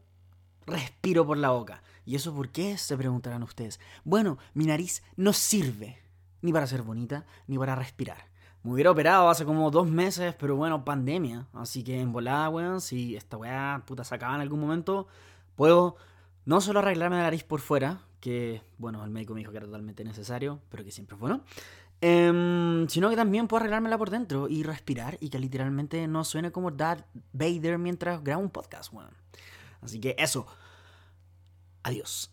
respiro 0.64 1.26
por 1.26 1.38
la 1.38 1.50
boca. 1.50 1.82
¿Y 2.04 2.14
eso 2.14 2.34
por 2.34 2.50
qué? 2.50 2.78
Se 2.78 2.96
preguntarán 2.96 3.42
ustedes. 3.42 3.80
Bueno, 4.04 4.38
mi 4.54 4.64
nariz 4.66 5.02
no 5.16 5.32
sirve 5.32 5.98
ni 6.40 6.52
para 6.52 6.66
ser 6.66 6.82
bonita, 6.82 7.24
ni 7.46 7.58
para 7.58 7.74
respirar. 7.74 8.28
Me 8.62 8.72
hubiera 8.72 8.90
operado 8.90 9.28
hace 9.28 9.44
como 9.44 9.70
dos 9.70 9.88
meses, 9.88 10.34
pero 10.38 10.56
bueno, 10.56 10.84
pandemia. 10.84 11.48
Así 11.52 11.82
que 11.82 12.00
en 12.00 12.12
volada, 12.12 12.48
weón, 12.48 12.80
si 12.80 13.16
esta 13.16 13.36
weá 13.36 13.82
puta 13.86 14.04
se 14.04 14.14
acaba 14.14 14.36
en 14.36 14.40
algún 14.40 14.60
momento, 14.60 15.08
puedo 15.56 15.96
no 16.44 16.60
solo 16.60 16.80
arreglarme 16.80 17.16
la 17.16 17.22
nariz 17.22 17.44
por 17.44 17.60
fuera, 17.60 18.02
que, 18.20 18.62
bueno, 18.78 19.04
el 19.04 19.10
médico 19.10 19.34
me 19.34 19.40
dijo 19.40 19.50
que 19.50 19.58
era 19.58 19.66
totalmente 19.66 20.04
necesario, 20.04 20.60
pero 20.68 20.84
que 20.84 20.90
siempre 20.90 21.16
es 21.16 21.20
bueno. 21.20 21.42
Em, 22.00 22.88
sino 22.88 23.08
que 23.10 23.16
también 23.16 23.46
puedo 23.46 23.60
arreglármela 23.60 23.96
por 23.96 24.10
dentro 24.10 24.48
y 24.48 24.64
respirar 24.64 25.18
y 25.20 25.28
que 25.28 25.38
literalmente 25.38 26.06
no 26.08 26.24
suene 26.24 26.50
como 26.50 26.72
Darth 26.72 27.06
Vader 27.32 27.78
mientras 27.78 28.24
grabo 28.24 28.42
un 28.42 28.50
podcast, 28.50 28.92
bueno. 28.92 29.10
Así 29.80 30.00
que 30.00 30.16
eso. 30.18 30.46
Adiós. 31.84 32.31